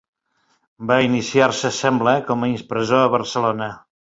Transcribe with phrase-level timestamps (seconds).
[0.91, 3.71] Va iniciar-se, sembla, com a impressor a Barcelona.